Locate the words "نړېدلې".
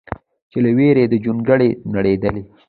1.93-2.41